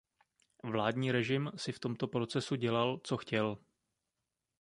Vládní 0.63 1.11
režim 1.11 1.51
si 1.55 1.71
v 1.71 1.79
tomto 1.79 2.07
procesu 2.07 2.55
dělal, 2.55 2.99
co 3.03 3.17
chtěl. 3.17 3.57